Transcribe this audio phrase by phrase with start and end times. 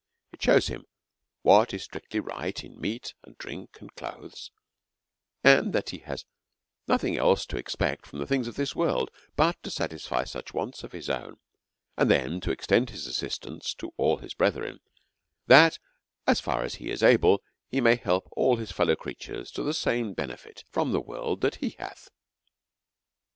[0.31, 0.87] It shews him
[1.43, 4.49] what is strictly right in meat, drink, and clothes;
[5.43, 6.25] that he has
[6.87, 10.83] nothing else to expect from the things of this world, but to satisfy such wants
[10.83, 11.37] of his own;
[11.95, 14.79] and then to extend his assistance to all his brethren,
[15.45, 15.77] that,
[16.25, 19.71] as far as he is able, he may help all his fellow creatures to the
[19.71, 22.09] same benefit from the world that he hath.